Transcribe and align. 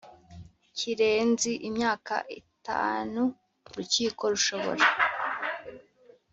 Kirenze 0.77 1.51
imyaka 1.69 2.15
itanu 2.39 3.21
urukiko 3.69 4.23
rushobora 4.33 4.83